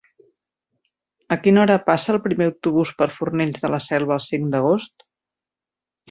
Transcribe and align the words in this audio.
A 1.33 1.35
quina 1.41 1.59
hora 1.63 1.75
passa 1.89 2.09
el 2.13 2.19
primer 2.23 2.47
autobús 2.51 2.93
per 3.01 3.07
Fornells 3.17 3.61
de 3.67 3.71
la 3.73 3.81
Selva 3.89 4.17
el 4.17 4.23
cinc 4.29 4.49
d'agost? 4.55 5.05